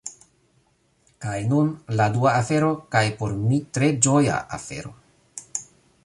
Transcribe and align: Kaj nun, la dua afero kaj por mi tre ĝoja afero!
Kaj 1.25 1.35
nun, 1.49 1.67
la 1.99 2.07
dua 2.15 2.31
afero 2.37 2.71
kaj 2.95 3.03
por 3.19 3.35
mi 3.41 3.59
tre 3.79 3.89
ĝoja 4.07 4.39
afero! 4.57 4.95